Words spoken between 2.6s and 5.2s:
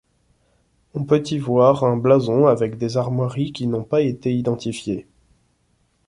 des armoiries qui n'ont pas été identifiées.